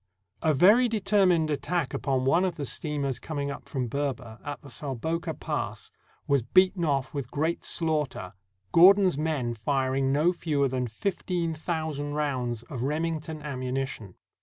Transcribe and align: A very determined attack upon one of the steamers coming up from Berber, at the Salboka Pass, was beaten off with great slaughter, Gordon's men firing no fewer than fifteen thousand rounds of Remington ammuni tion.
A 0.41 0.55
very 0.55 0.87
determined 0.87 1.51
attack 1.51 1.93
upon 1.93 2.25
one 2.25 2.43
of 2.43 2.55
the 2.55 2.65
steamers 2.65 3.19
coming 3.19 3.51
up 3.51 3.69
from 3.69 3.85
Berber, 3.87 4.39
at 4.43 4.59
the 4.63 4.69
Salboka 4.71 5.35
Pass, 5.35 5.91
was 6.27 6.41
beaten 6.41 6.83
off 6.83 7.13
with 7.13 7.29
great 7.29 7.63
slaughter, 7.63 8.33
Gordon's 8.71 9.15
men 9.19 9.53
firing 9.53 10.11
no 10.11 10.33
fewer 10.33 10.67
than 10.67 10.87
fifteen 10.87 11.53
thousand 11.53 12.15
rounds 12.15 12.63
of 12.63 12.81
Remington 12.81 13.43
ammuni 13.43 13.87
tion. 13.87 14.15